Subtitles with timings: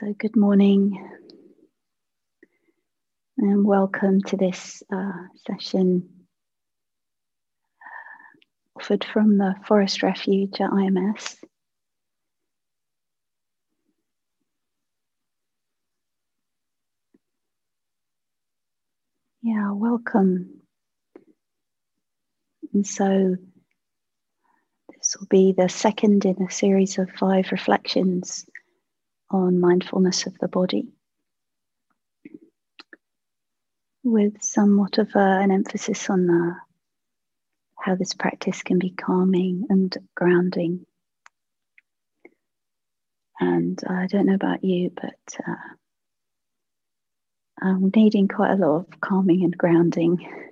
[0.00, 1.10] So, good morning
[3.36, 5.12] and welcome to this uh,
[5.46, 6.08] session
[8.74, 11.36] offered from the Forest Refuge at IMS.
[19.42, 20.62] Yeah, welcome.
[22.72, 23.36] And so,
[24.96, 28.46] this will be the second in a series of five reflections
[29.30, 30.88] on mindfulness of the body,
[34.02, 36.56] with somewhat of a, an emphasis on the,
[37.78, 40.86] how this practice can be calming and grounding.
[43.38, 45.14] And I don't know about you, but
[45.48, 45.54] uh,
[47.62, 50.28] I'm needing quite a lot of calming and grounding.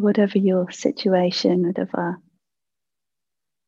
[0.00, 2.18] whatever your situation, whatever,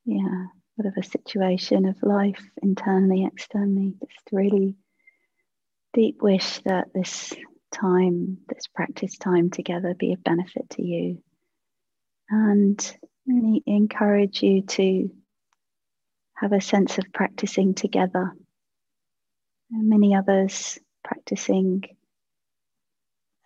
[0.04, 4.76] yeah, whatever situation of life, internally, externally, just really
[5.94, 7.32] deep wish that this
[7.72, 11.22] time, this practice time together be of benefit to you.
[12.28, 12.96] And
[13.26, 15.10] really encourage you to
[16.34, 18.32] have a sense of practicing together.
[19.70, 21.82] many others practicing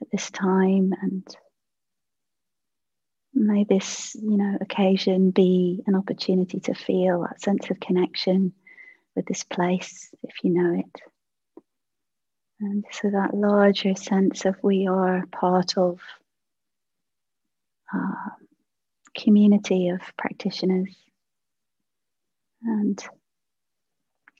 [0.00, 1.26] at this time and
[3.42, 8.52] May this, you know, occasion be an opportunity to feel that sense of connection
[9.16, 11.02] with this place, if you know it.
[12.60, 16.00] And so that larger sense of we are part of
[17.94, 17.98] a
[19.18, 20.94] community of practitioners.
[22.62, 23.02] And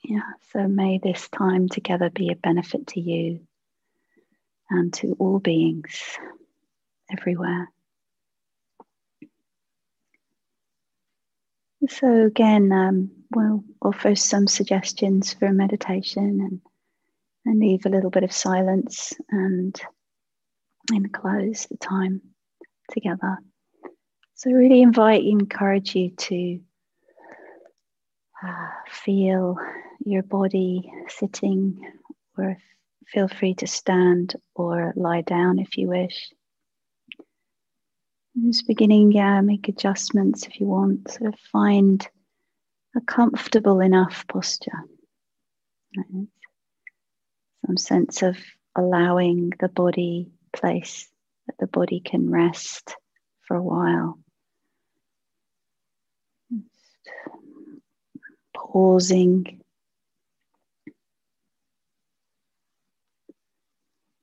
[0.05, 3.41] yeah, so may this time together be a benefit to you
[4.69, 6.19] and to all beings
[7.11, 7.71] everywhere.
[11.91, 16.61] So, again, um, we'll offer some suggestions for meditation and,
[17.45, 19.79] and leave a little bit of silence and,
[20.93, 22.23] and close the time
[22.93, 23.39] together.
[24.35, 26.61] So, really invite, encourage you to
[28.47, 29.59] uh, feel
[30.05, 31.93] your body sitting,
[32.39, 32.57] or
[33.09, 36.31] feel free to stand or lie down if you wish.
[38.47, 41.11] Just beginning, yeah, make adjustments if you want.
[41.11, 42.07] Sort of find
[42.97, 44.85] a comfortable enough posture.
[45.97, 46.27] Right?
[47.67, 48.37] Some sense of
[48.77, 51.09] allowing the body place
[51.47, 52.95] that the body can rest
[53.47, 54.19] for a while.
[56.53, 57.11] Just
[58.55, 59.61] pausing.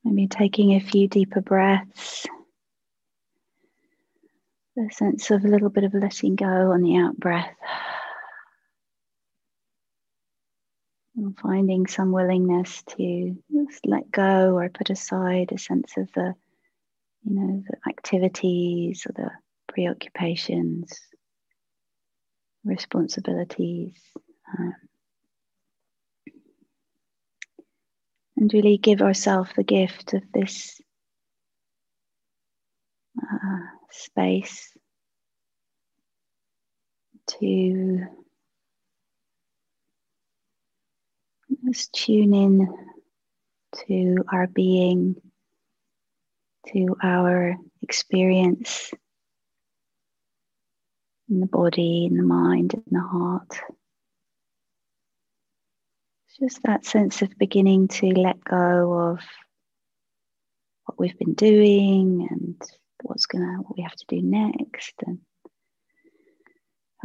[0.04, 2.26] Maybe taking a few deeper breaths
[4.78, 7.56] the sense of a little bit of letting go on the out breath.
[11.16, 16.36] And finding some willingness to just let go or put aside a sense of the,
[17.24, 19.32] you know, the activities or the
[19.68, 21.00] preoccupations,
[22.64, 23.96] responsibilities.
[24.60, 24.76] Um,
[28.38, 30.80] and really give ourselves the gift of this
[33.20, 34.76] uh, space
[37.28, 38.06] to
[41.66, 42.68] just tune in
[43.88, 45.16] to our being,
[46.68, 48.94] to our experience
[51.30, 53.60] in the body, in the mind, in the heart.
[56.40, 59.20] Just that sense of beginning to let go of
[60.86, 62.62] what we've been doing and
[63.08, 64.94] what's gonna what we have to do next.
[65.06, 65.20] And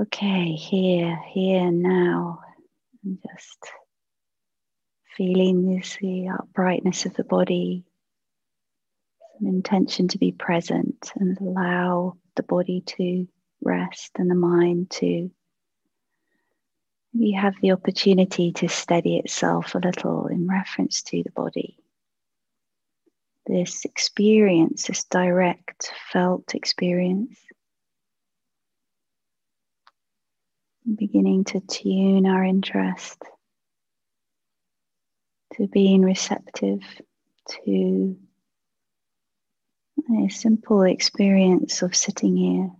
[0.00, 2.40] okay here here now.
[3.04, 3.58] And just
[5.16, 7.84] feeling this the uprightness of the body.
[9.38, 13.26] Some intention to be present and allow the body to
[13.62, 15.30] rest and the mind to
[17.14, 21.76] we have the opportunity to steady itself a little in reference to the body
[23.46, 27.38] this experience, this direct felt experience.
[30.96, 33.22] Beginning to tune our interest
[35.54, 36.80] to being receptive
[37.48, 38.16] to
[40.24, 42.70] a simple experience of sitting here,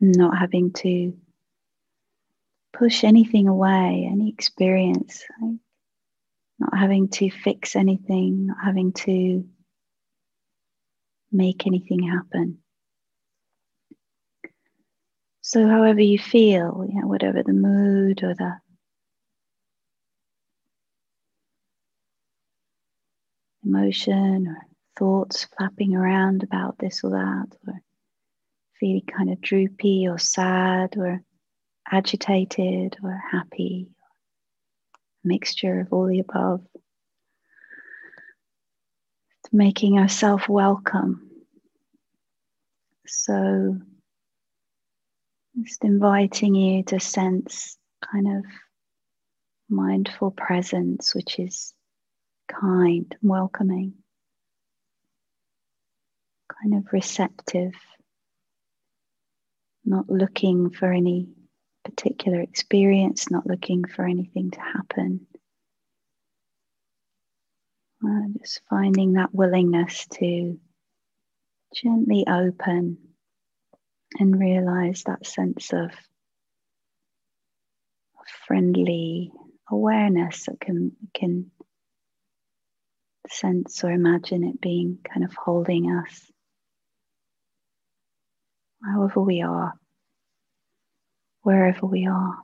[0.00, 1.14] not having to
[2.72, 5.24] push anything away, any experience
[6.60, 9.44] not having to fix anything, not having to
[11.32, 12.58] make anything happen.
[15.40, 18.58] So, however you feel, you know, whatever the mood or the
[23.64, 24.66] emotion or
[24.98, 27.80] thoughts flapping around about this or that, or
[28.78, 31.22] feeling kind of droopy or sad or
[31.90, 33.88] agitated or happy,
[35.24, 36.60] mixture of all the above.
[39.52, 41.28] Making ourselves welcome.
[43.06, 43.78] So,
[45.60, 48.44] just inviting you to sense kind of
[49.68, 51.74] mindful presence, which is
[52.48, 53.94] kind, welcoming,
[56.62, 57.72] kind of receptive,
[59.84, 61.26] not looking for any
[61.84, 65.26] particular experience, not looking for anything to happen.
[68.04, 70.58] Uh, just finding that willingness to
[71.74, 72.98] gently open
[74.18, 75.90] and realize that sense of
[78.46, 79.30] friendly
[79.70, 81.50] awareness that can can
[83.28, 86.30] sense or imagine it being kind of holding us
[88.84, 89.74] however we are
[91.42, 92.38] wherever we are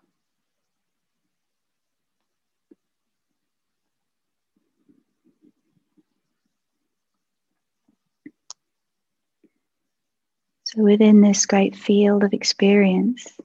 [10.67, 13.39] So, within this great field of experience,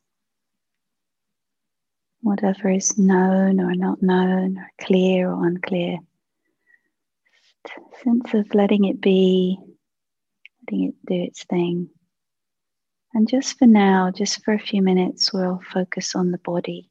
[2.21, 5.99] whatever is known or not known, or clear or unclear,
[8.03, 9.59] sense of letting it be,
[10.63, 11.91] letting it do its thing.
[13.13, 16.89] And just for now, just for a few minutes, we'll focus on the body.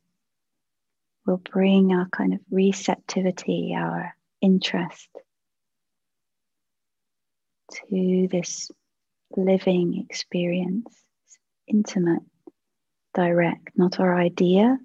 [1.27, 5.09] We'll bring our kind of receptivity, our interest
[7.73, 8.71] to this
[9.37, 10.95] living experience,
[11.67, 12.23] intimate,
[13.15, 14.79] direct, not our idea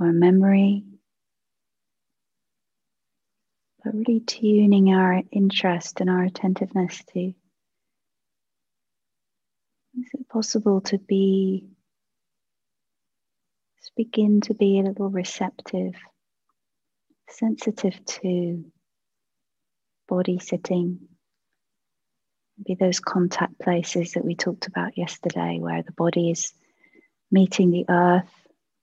[0.00, 0.84] or memory,
[3.84, 7.34] but really tuning our interest and our attentiveness to
[10.36, 11.64] possible to be
[13.78, 15.94] just begin to be a little receptive,
[17.30, 18.62] sensitive to
[20.06, 20.98] body sitting
[22.66, 26.52] be those contact places that we talked about yesterday, where the body is
[27.30, 28.30] meeting the earth,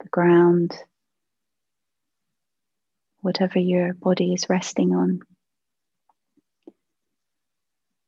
[0.02, 0.76] the ground,
[3.22, 5.20] whatever your body is resting on.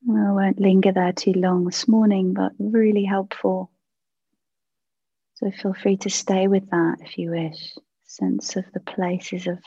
[0.08, 3.72] I won't linger there too long this morning, but really helpful.
[5.36, 7.76] So feel free to stay with that if you wish.
[8.04, 9.58] Sense of the places of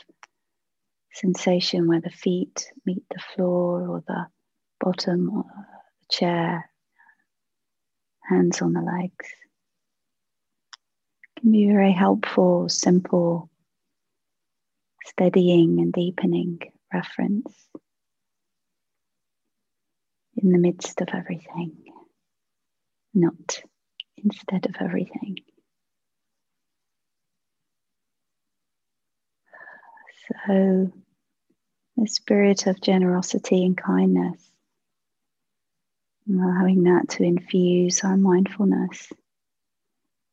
[1.11, 4.27] sensation where the feet meet the floor or the
[4.79, 5.45] bottom or
[6.09, 6.69] chair,
[8.29, 9.27] hands on the legs.
[11.39, 13.49] Can be very helpful, simple,
[15.05, 16.59] steadying and deepening
[16.93, 17.69] reference
[20.41, 21.75] in the midst of everything,
[23.13, 23.61] not
[24.17, 25.37] instead of everything.
[30.45, 30.91] So,
[31.97, 34.49] the spirit of generosity and kindness
[36.29, 39.11] allowing that to infuse our mindfulness,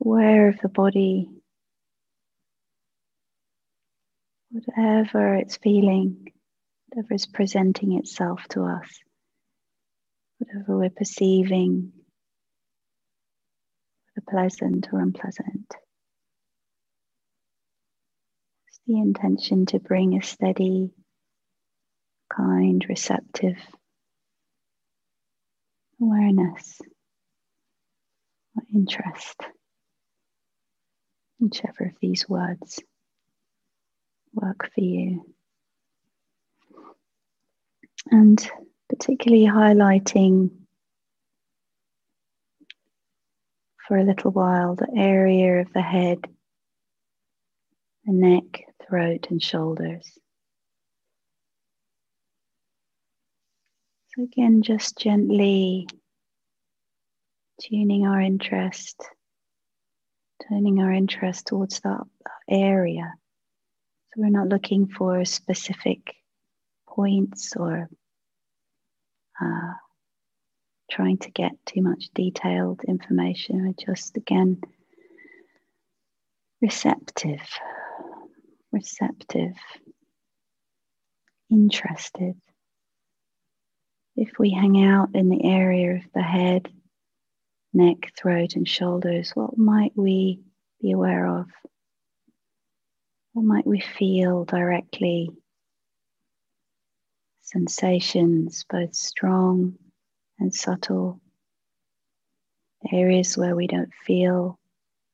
[0.04, 1.30] aware of the body,
[4.50, 6.32] whatever it's feeling,
[6.88, 9.00] whatever is presenting itself to us,
[10.38, 11.92] whatever we're perceiving,
[14.14, 15.74] whether pleasant or unpleasant.
[18.68, 20.90] It's the intention to bring a steady,
[22.34, 23.56] kind, receptive
[26.00, 26.80] awareness
[28.54, 29.40] or interest,
[31.38, 32.80] whichever of these words
[34.34, 35.24] work for you.
[38.10, 38.38] And
[38.88, 40.50] particularly highlighting
[43.86, 46.18] for a little while the area of the head,
[48.04, 50.18] the neck, throat, and shoulders.
[54.08, 55.88] So, again, just gently
[57.60, 59.00] tuning our interest,
[60.48, 62.02] turning our interest towards that
[62.48, 63.12] area.
[64.14, 66.14] So, we're not looking for specific
[66.88, 67.88] points or
[69.40, 69.74] uh,
[70.90, 73.64] trying to get too much detailed information.
[73.64, 74.60] We're just, again,
[76.60, 77.40] receptive,
[78.72, 79.54] receptive,
[81.50, 82.34] interested
[84.16, 86.68] if we hang out in the area of the head,
[87.72, 90.40] neck, throat, and shoulders, what might we
[90.80, 91.46] be aware of?
[93.34, 95.30] What might we feel directly?
[97.46, 99.76] Sensations, both strong
[100.40, 101.20] and subtle.
[102.92, 104.58] Areas where we don't feel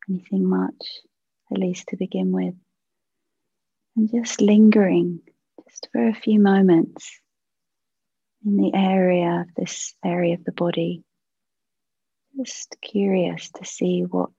[0.09, 1.01] anything much,
[1.53, 2.55] at least to begin with.
[3.97, 5.21] And just lingering
[5.69, 7.21] just for a few moments
[8.47, 11.05] in the area of this area of the body.
[12.39, 14.31] Just curious to see what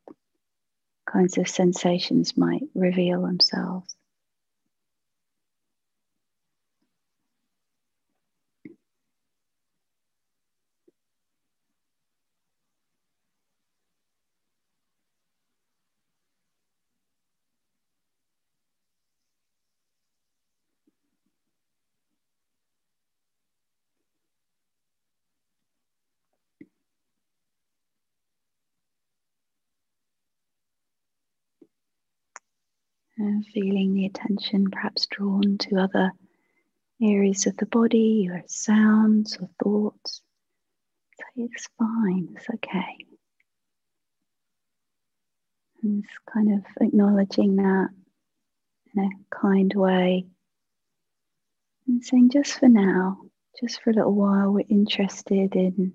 [1.07, 3.95] kinds of sensations might reveal themselves.
[33.23, 36.11] And feeling the attention perhaps drawn to other
[37.01, 40.21] areas of the body or sounds or thoughts.
[41.17, 42.97] So it's fine, it's okay.
[45.81, 47.91] And it's kind of acknowledging that
[48.93, 50.25] in a kind way
[51.87, 53.21] and saying, just for now,
[53.57, 55.93] just for a little while, we're interested in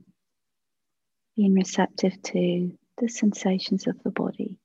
[1.37, 4.57] being receptive to the sensations of the body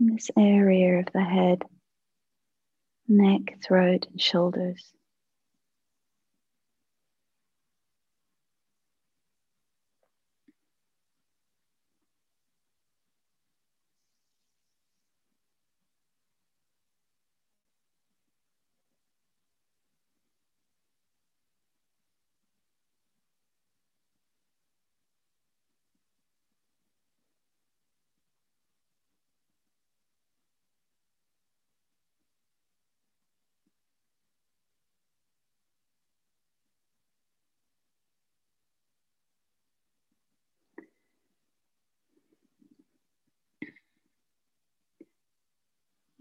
[0.00, 1.62] in this area of the head,
[3.08, 4.92] neck, throat, and shoulders.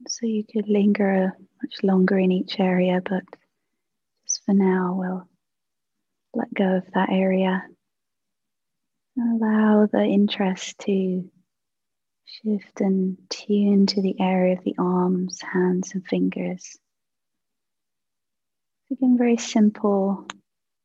[0.09, 3.23] So you could linger much longer in each area, but
[4.25, 5.27] just for now, we'll
[6.33, 7.63] let go of that area.
[9.19, 11.29] Allow the interest to
[12.25, 16.77] shift and tune to the area of the arms, hands, and fingers.
[18.91, 20.25] Again, very simple,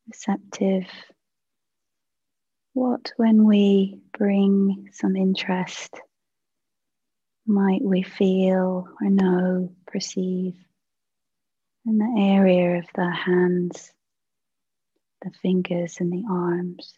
[0.07, 0.87] receptive.
[2.73, 5.93] What when we bring some interest
[7.45, 10.55] might we feel or know, perceive
[11.85, 13.91] in the area of the hands,
[15.21, 16.93] the fingers, and the arms?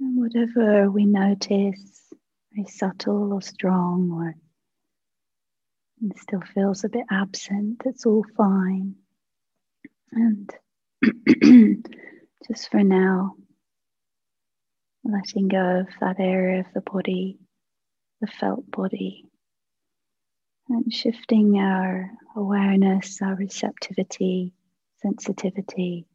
[0.00, 2.14] And whatever we notice,
[2.52, 4.34] very subtle or strong, or
[6.16, 8.94] still feels a bit absent, it's all fine.
[10.12, 10.50] And
[12.48, 13.34] just for now,
[15.04, 17.38] letting go of that area of the body,
[18.22, 19.26] the felt body,
[20.70, 24.54] and shifting our awareness, our receptivity,
[25.02, 26.06] sensitivity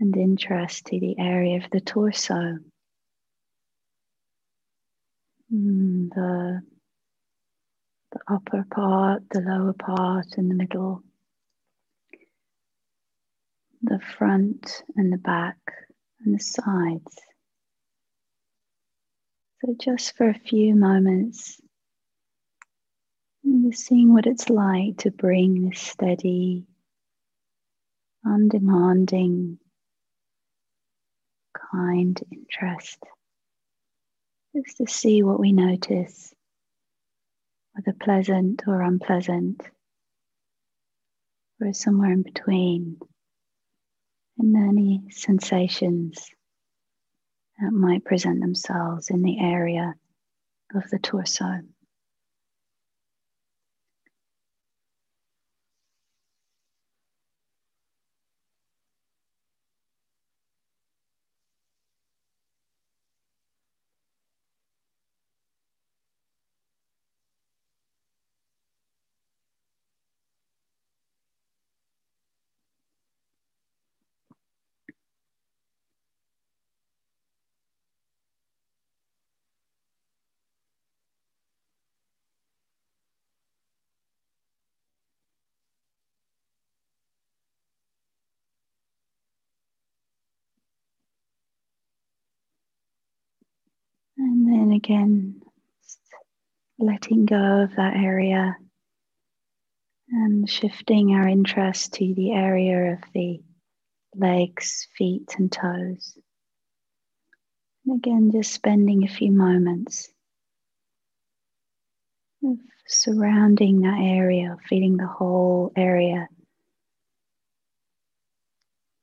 [0.00, 2.58] and interest to the area of the torso,
[5.52, 6.60] mm, the,
[8.12, 11.02] the upper part, the lower part, and the middle,
[13.82, 15.58] the front and the back,
[16.24, 17.16] and the sides.
[19.60, 21.60] So, just for a few moments,
[23.72, 26.64] seeing what it's like to bring this steady,
[28.24, 29.58] undemanding
[31.72, 32.98] kind interest.
[34.56, 36.34] Just to see what we notice,
[37.74, 39.62] whether pleasant or unpleasant,
[41.60, 42.98] or somewhere in between.
[44.38, 46.30] and any sensations
[47.60, 49.94] that might present themselves in the area
[50.74, 51.60] of the torso.
[94.18, 95.40] And then again,
[96.78, 98.56] letting go of that area
[100.10, 103.40] and shifting our interest to the area of the
[104.14, 106.16] legs, feet, and toes.
[107.84, 110.08] And again, just spending a few moments
[112.44, 112.56] of
[112.86, 116.28] surrounding that area, feeling the whole area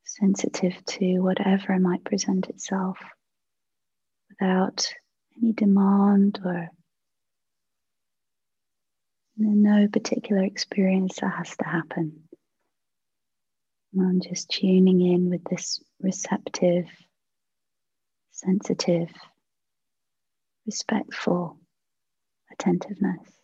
[0.04, 2.96] sensitive to whatever might present itself
[4.30, 4.88] without
[5.42, 6.70] any demand or
[9.36, 12.22] no particular experience that has to happen.
[13.98, 16.86] I'm just tuning in with this receptive,
[18.32, 19.08] sensitive,
[20.66, 21.58] respectful
[22.52, 23.35] attentiveness.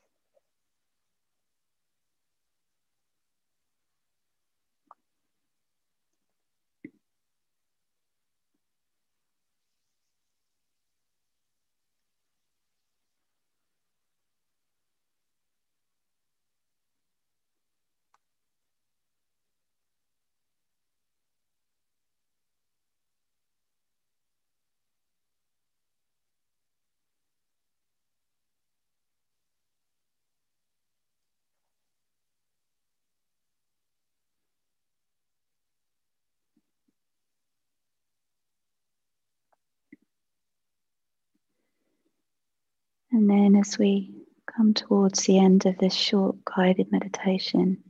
[43.12, 44.10] And then as we
[44.46, 47.84] come towards the end of this short guided meditation,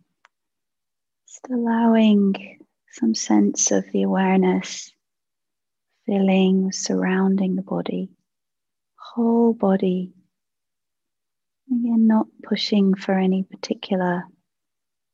[1.29, 2.59] just allowing
[2.91, 4.93] some sense of the awareness
[6.07, 8.11] filling, surrounding the body,
[8.97, 10.13] whole body.
[11.71, 14.25] Again, not pushing for any particular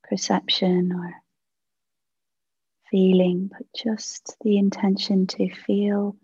[0.08, 1.12] perception or
[2.90, 6.16] feeling, but just the intention to feel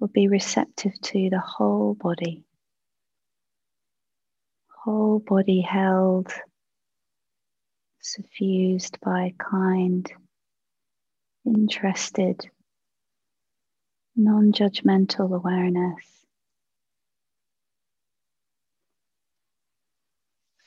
[0.00, 2.44] or be receptive to the whole body
[4.84, 6.32] whole body held,
[8.00, 10.10] suffused by kind,
[11.46, 12.48] interested,
[14.16, 16.04] non judgmental awareness.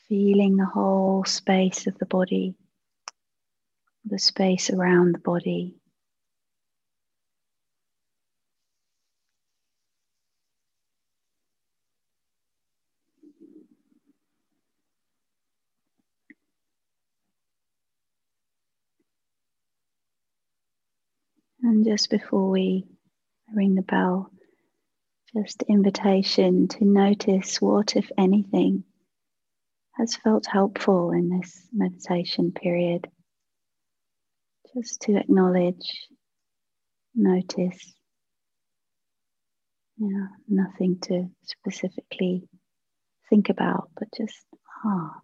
[0.08, 2.56] Feeling the whole space of the body,
[4.06, 5.76] the space around the body.
[21.86, 22.88] Just before we
[23.54, 24.32] ring the bell,
[25.38, 28.86] just invitation to notice what, if anything,
[29.96, 33.08] has felt helpful in this meditation period.
[34.74, 36.08] Just to acknowledge,
[37.14, 37.94] notice.
[40.00, 42.50] Yeah, nothing to specifically
[43.30, 44.44] think about, but just,
[44.84, 45.20] ah,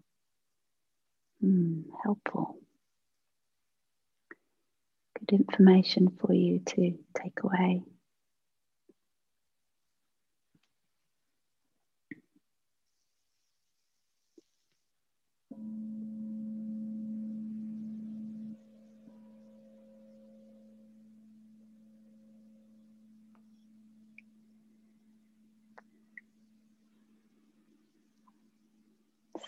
[1.43, 2.60] mm, helpful
[5.27, 7.83] good information for you to take away.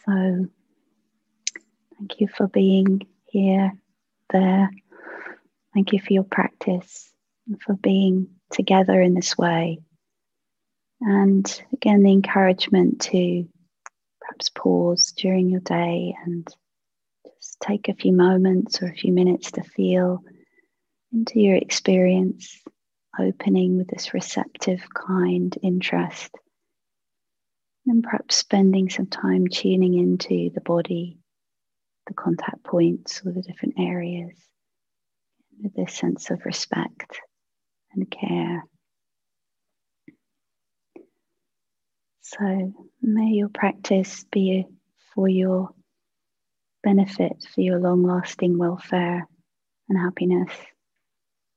[0.06, 0.48] So,
[1.98, 3.72] thank you for being here,
[4.32, 4.70] there,
[5.74, 7.10] Thank you for your practice
[7.48, 9.80] and for being together in this way.
[11.02, 13.48] And again, the encouragement to
[14.22, 16.48] perhaps pause during your day and
[17.36, 20.24] just take a few moments or a few minutes to feel
[21.12, 22.62] into your experience,
[23.20, 26.32] opening with this receptive, kind interest.
[27.88, 31.18] And perhaps spending some time tuning into the body,
[32.08, 34.34] the contact points, or the different areas
[35.62, 37.20] with this sense of respect
[37.94, 38.64] and care.
[42.22, 44.66] So may your practice be
[45.14, 45.70] for your
[46.82, 49.28] benefit, for your long lasting welfare
[49.90, 50.52] and happiness,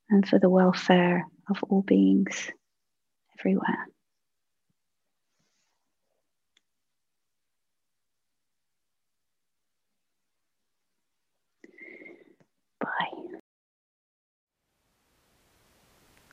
[0.09, 2.51] and for the welfare of all beings
[3.39, 3.87] everywhere.